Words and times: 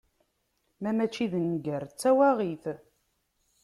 Ma 0.81 0.91
mačči 0.97 1.25
d 1.31 1.33
nnger, 1.45 1.83
d 1.87 1.91
tawaɣit. 2.01 2.65